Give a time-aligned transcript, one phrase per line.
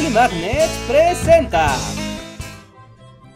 [0.00, 1.76] Publimagnet presenta.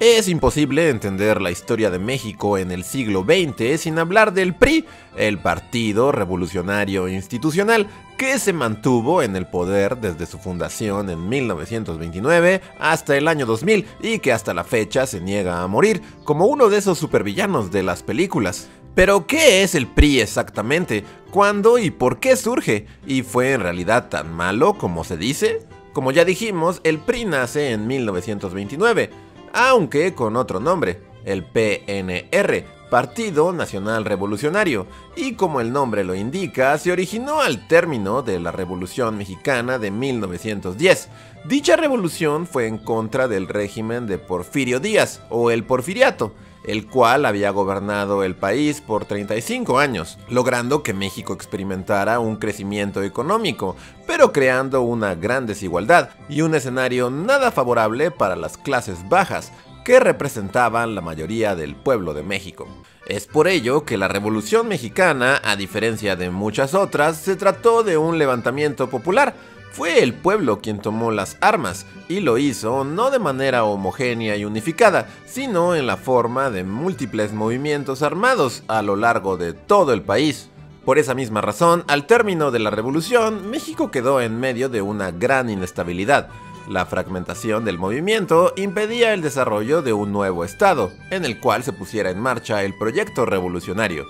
[0.01, 4.87] Es imposible entender la historia de México en el siglo XX sin hablar del PRI,
[5.15, 12.63] el Partido Revolucionario Institucional, que se mantuvo en el poder desde su fundación en 1929
[12.79, 16.71] hasta el año 2000 y que hasta la fecha se niega a morir, como uno
[16.71, 18.69] de esos supervillanos de las películas.
[18.95, 21.05] Pero, ¿qué es el PRI exactamente?
[21.31, 22.87] ¿Cuándo y por qué surge?
[23.07, 25.67] ¿Y fue en realidad tan malo como se dice?
[25.95, 29.11] Como ya dijimos, el PRI nace en 1929,
[29.53, 36.77] aunque con otro nombre, el PNR, Partido Nacional Revolucionario, y como el nombre lo indica,
[36.79, 41.11] se originó al término de la Revolución Mexicana de 1910.
[41.45, 47.27] Dicha revolución fue en contra del régimen de Porfirio Díaz, o el Porfiriato, el cual
[47.27, 54.33] había gobernado el país por 35 años, logrando que México experimentara un crecimiento económico, pero
[54.33, 59.53] creando una gran desigualdad y un escenario nada favorable para las clases bajas,
[59.85, 62.67] que representaban la mayoría del pueblo de México.
[63.07, 67.99] Es por ello que la Revolución Mexicana, a diferencia de muchas otras, se trató de
[67.99, 69.35] un levantamiento popular,
[69.75, 74.45] fue el pueblo quien tomó las armas y lo hizo no de manera homogénea y
[74.45, 80.03] unificada, sino en la forma de múltiples movimientos armados a lo largo de todo el
[80.03, 80.49] país.
[80.85, 85.11] Por esa misma razón, al término de la revolución, México quedó en medio de una
[85.11, 86.29] gran inestabilidad.
[86.69, 91.73] La fragmentación del movimiento impedía el desarrollo de un nuevo Estado, en el cual se
[91.73, 94.07] pusiera en marcha el proyecto revolucionario.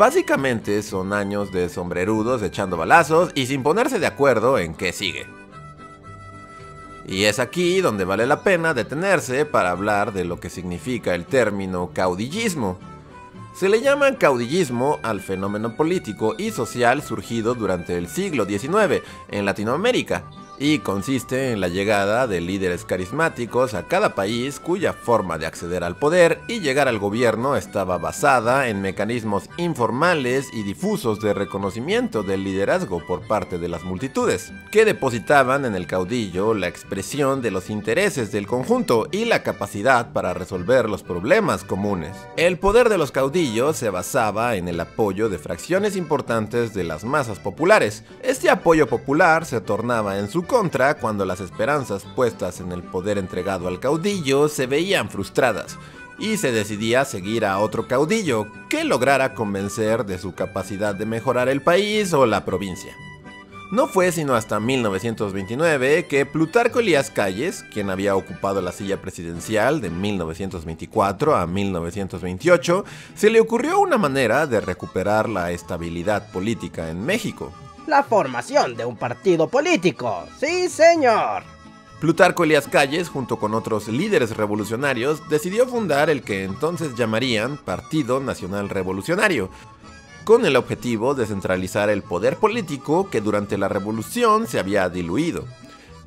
[0.00, 5.26] Básicamente son años de sombrerudos echando balazos y sin ponerse de acuerdo en qué sigue.
[7.06, 11.26] Y es aquí donde vale la pena detenerse para hablar de lo que significa el
[11.26, 12.78] término caudillismo.
[13.54, 19.44] Se le llama caudillismo al fenómeno político y social surgido durante el siglo XIX en
[19.44, 20.24] Latinoamérica,
[20.60, 25.82] y consiste en la llegada de líderes carismáticos a cada país cuya forma de acceder
[25.82, 32.22] al poder y llegar al gobierno estaba basada en mecanismos informales y difusos de reconocimiento
[32.22, 37.50] del liderazgo por parte de las multitudes, que depositaban en el caudillo la expresión de
[37.50, 42.14] los intereses del conjunto y la capacidad para resolver los problemas comunes.
[42.36, 47.04] El poder de los caudillos se basaba en el apoyo de fracciones importantes de las
[47.04, 48.04] masas populares.
[48.22, 53.18] Este apoyo popular se tornaba en su contra cuando las esperanzas puestas en el poder
[53.18, 55.78] entregado al caudillo se veían frustradas
[56.18, 61.48] y se decidía seguir a otro caudillo que lograra convencer de su capacidad de mejorar
[61.48, 62.92] el país o la provincia.
[63.70, 69.80] No fue sino hasta 1929 que Plutarco Elías Calles, quien había ocupado la silla presidencial
[69.80, 72.84] de 1924 a 1928,
[73.14, 77.52] se le ocurrió una manera de recuperar la estabilidad política en México
[77.90, 80.24] la formación de un partido político.
[80.38, 81.42] Sí, señor.
[82.00, 88.20] Plutarco Elías Calles, junto con otros líderes revolucionarios, decidió fundar el que entonces llamarían Partido
[88.20, 89.50] Nacional Revolucionario,
[90.24, 95.44] con el objetivo de centralizar el poder político que durante la revolución se había diluido.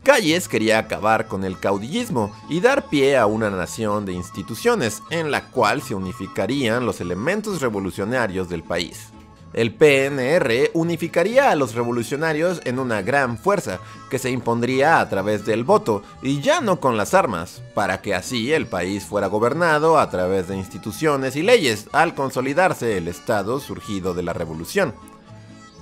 [0.02, 5.32] Calles quería acabar con el caudillismo y dar pie a una nación de instituciones en
[5.32, 9.12] la cual se unificarían los elementos revolucionarios del país.
[9.53, 15.46] El PNR unificaría a los revolucionarios en una gran fuerza que se impondría a través
[15.46, 20.00] del voto y ya no con las armas, para que así el país fuera gobernado
[20.00, 24.94] a través de instituciones y leyes al consolidarse el Estado surgido de la revolución.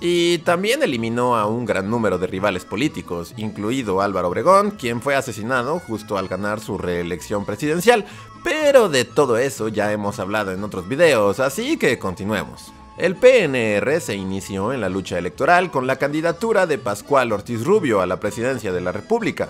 [0.04, 5.14] Y también eliminó a un gran número de rivales políticos, incluido Álvaro Obregón, quien fue
[5.14, 8.04] asesinado justo al ganar su reelección presidencial.
[8.42, 12.72] Pero de todo eso ya hemos hablado en otros videos, así que continuemos.
[12.98, 18.02] El PNR se inició en la lucha electoral con la candidatura de Pascual Ortiz Rubio
[18.02, 19.48] a la presidencia de la República.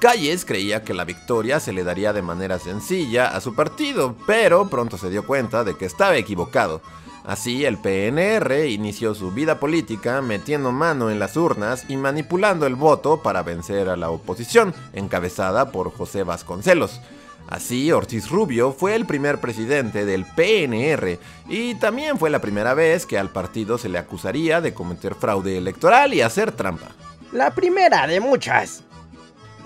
[0.00, 4.68] Calles creía que la victoria se le daría de manera sencilla a su partido, pero
[4.68, 6.82] pronto se dio cuenta de que estaba equivocado.
[7.24, 12.74] Así, el PNR inició su vida política metiendo mano en las urnas y manipulando el
[12.74, 17.00] voto para vencer a la oposición, encabezada por José Vasconcelos.
[17.50, 21.18] Así, Ortiz Rubio fue el primer presidente del PNR
[21.48, 25.58] y también fue la primera vez que al partido se le acusaría de cometer fraude
[25.58, 26.92] electoral y hacer trampa.
[27.32, 28.84] La primera de muchas.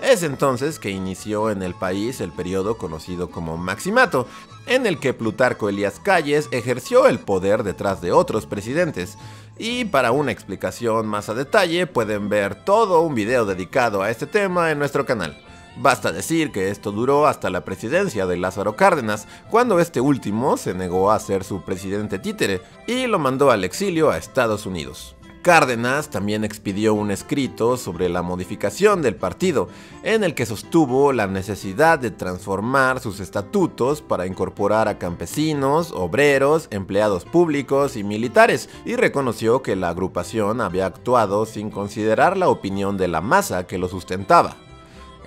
[0.01, 4.27] Es entonces que inició en el país el periodo conocido como Maximato,
[4.65, 9.15] en el que Plutarco Elías Calles ejerció el poder detrás de otros presidentes.
[9.59, 14.25] Y para una explicación más a detalle pueden ver todo un video dedicado a este
[14.25, 15.44] tema en nuestro canal.
[15.77, 20.73] Basta decir que esto duró hasta la presidencia de Lázaro Cárdenas, cuando este último se
[20.73, 25.15] negó a ser su presidente títere y lo mandó al exilio a Estados Unidos.
[25.45, 29.69] Cárdenas también expidió un escrito sobre la modificación del partido,
[30.01, 36.67] en el que sostuvo la necesidad de transformar sus estatutos para incorporar a campesinos, obreros,
[36.71, 42.97] empleados públicos y militares, y reconoció que la agrupación había actuado sin considerar la opinión
[42.97, 44.64] de la masa que lo sustentaba.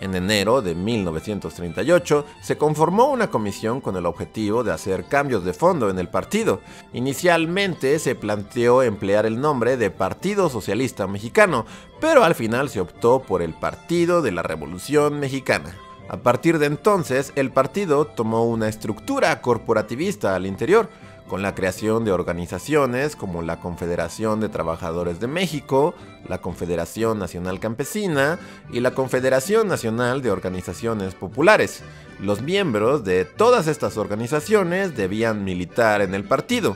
[0.00, 5.53] En enero de 1938 se conformó una comisión con el objetivo de hacer cambios de
[5.53, 6.61] fondo en el partido.
[6.93, 11.67] Inicialmente se planteó emplear el nombre de Partido Socialista Mexicano,
[12.00, 15.75] pero al final se optó por el Partido de la Revolución Mexicana.
[16.09, 20.89] A partir de entonces, el partido tomó una estructura corporativista al interior,
[21.29, 25.95] con la creación de organizaciones como la Confederación de Trabajadores de México,
[26.27, 28.39] la Confederación Nacional Campesina
[28.73, 31.83] y la Confederación Nacional de Organizaciones Populares.
[32.19, 36.75] Los miembros de todas estas organizaciones debían militar en el partido.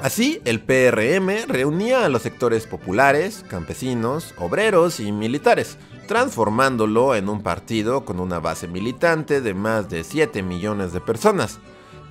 [0.00, 7.42] Así, el PRM reunía a los sectores populares, campesinos, obreros y militares, transformándolo en un
[7.42, 11.58] partido con una base militante de más de 7 millones de personas.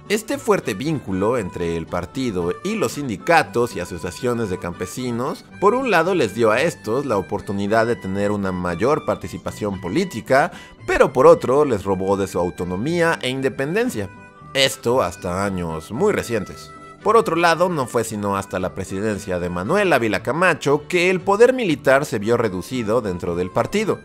[0.09, 5.91] Este fuerte vínculo entre el partido y los sindicatos y asociaciones de campesinos, por un
[5.91, 10.51] lado les dio a estos la oportunidad de tener una mayor participación política,
[10.85, 14.09] pero por otro les robó de su autonomía e independencia.
[14.53, 16.69] Esto hasta años muy recientes.
[17.01, 21.21] Por otro lado, no fue sino hasta la presidencia de Manuel Ávila Camacho que el
[21.21, 24.01] poder militar se vio reducido dentro del partido.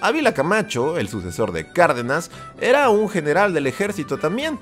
[0.00, 4.58] Ávila Camacho, el sucesor de Cárdenas, era un general del ejército también,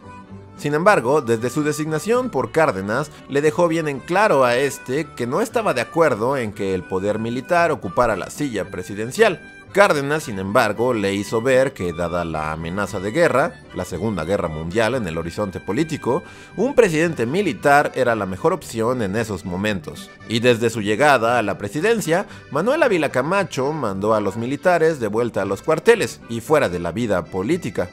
[0.56, 5.26] sin embargo, desde su designación por Cárdenas, le dejó bien en claro a este que
[5.26, 9.40] no estaba de acuerdo en que el poder militar ocupara la silla presidencial.
[9.74, 14.46] Cárdenas, sin embargo, le hizo ver que, dada la amenaza de guerra, la Segunda Guerra
[14.46, 16.22] Mundial en el horizonte político,
[16.56, 20.10] un presidente militar era la mejor opción en esos momentos.
[20.28, 25.08] Y desde su llegada a la presidencia, Manuel Ávila Camacho mandó a los militares de
[25.08, 27.90] vuelta a los cuarteles y fuera de la vida política.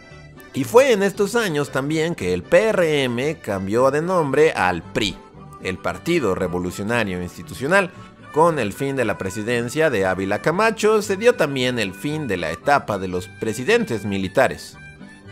[0.53, 5.15] Y fue en estos años también que el PRM cambió de nombre al PRI,
[5.63, 7.89] el Partido Revolucionario Institucional.
[8.33, 12.37] Con el fin de la presidencia de Ávila Camacho se dio también el fin de
[12.37, 14.77] la etapa de los presidentes militares.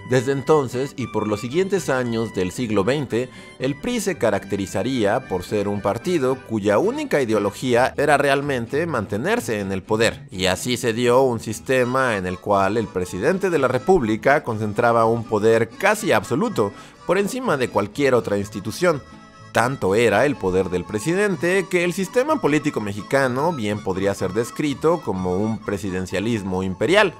[0.09, 3.29] Desde entonces y por los siguientes años del siglo XX,
[3.59, 9.71] el PRI se caracterizaría por ser un partido cuya única ideología era realmente mantenerse en
[9.71, 13.67] el poder, y así se dio un sistema en el cual el presidente de la
[13.67, 16.73] República concentraba un poder casi absoluto
[17.05, 19.03] por encima de cualquier otra institución.
[19.51, 25.01] Tanto era el poder del presidente que el sistema político mexicano bien podría ser descrito
[25.01, 27.13] como un presidencialismo imperial.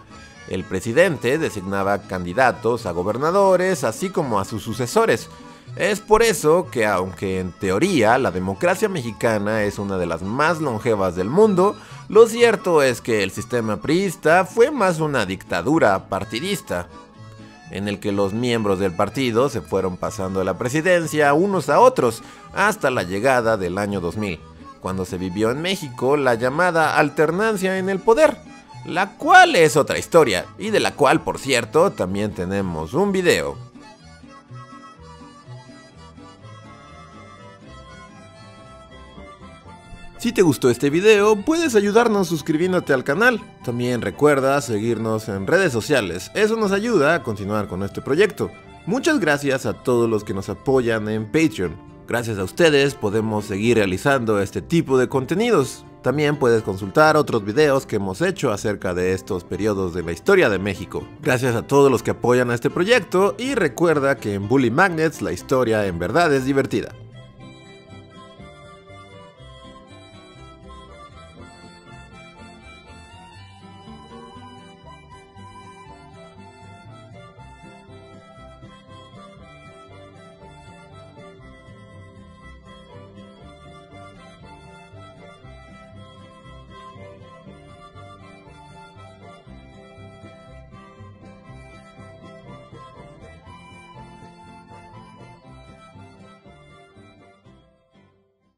[0.49, 5.29] El presidente designaba candidatos a gobernadores, así como a sus sucesores.
[5.75, 10.59] Es por eso que aunque en teoría la democracia mexicana es una de las más
[10.59, 11.75] longevas del mundo,
[12.09, 16.87] lo cierto es que el sistema priista fue más una dictadura partidista,
[17.69, 22.23] en el que los miembros del partido se fueron pasando la presidencia unos a otros
[22.55, 24.39] hasta la llegada del año 2000,
[24.81, 28.48] cuando se vivió en México la llamada alternancia en el poder
[28.85, 33.69] la cual es otra historia y de la cual por cierto también tenemos un video.
[40.19, 43.39] Si te gustó este video, puedes ayudarnos suscribiéndote al canal.
[43.63, 48.51] También recuerda seguirnos en redes sociales, eso nos ayuda a continuar con este proyecto.
[48.85, 51.73] Muchas gracias a todos los que nos apoyan en Patreon.
[52.05, 55.85] Gracias a ustedes podemos seguir realizando este tipo de contenidos.
[56.01, 60.49] También puedes consultar otros videos que hemos hecho acerca de estos periodos de la historia
[60.49, 61.03] de México.
[61.21, 65.21] Gracias a todos los que apoyan a este proyecto y recuerda que en Bully Magnets
[65.21, 66.93] la historia en verdad es divertida.